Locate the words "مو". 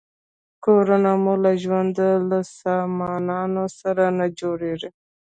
1.23-1.33